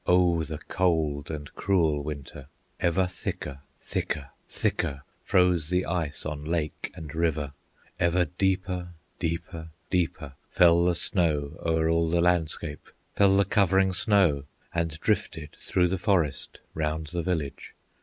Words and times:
Oh 0.07 0.41
the 0.41 0.57
cold 0.57 1.29
and 1.29 1.53
cruel 1.53 2.01
Winter! 2.01 2.47
Ever 2.79 3.05
thicker, 3.05 3.59
thicker, 3.79 4.31
thicker 4.49 5.03
Froze 5.23 5.69
the 5.69 5.85
ice 5.85 6.25
on 6.25 6.39
lake 6.39 6.91
and 6.95 7.13
river, 7.13 7.53
Ever 7.99 8.25
deeper, 8.25 8.93
deeper, 9.19 9.69
deeper 9.91 10.33
Fell 10.49 10.85
the 10.85 10.95
snow 10.95 11.55
o'er 11.63 11.87
all 11.87 12.09
the 12.09 12.19
landscape, 12.19 12.87
Fell 13.13 13.37
the 13.37 13.45
covering 13.45 13.93
snow, 13.93 14.45
and 14.73 14.99
drifted 15.01 15.55
Through 15.59 15.89
the 15.89 15.99
forest, 15.99 16.61
round 16.73 17.09
the 17.13 17.21
village. 17.21 17.75